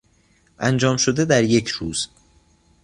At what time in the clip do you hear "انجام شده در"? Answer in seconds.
0.59-1.43